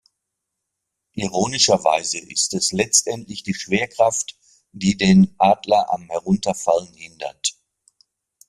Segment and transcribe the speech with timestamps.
[1.13, 4.35] Ironischerweise ist es letztendlich die Schwerkraft,
[4.71, 7.53] die den Adler am Herunterfallen hindert.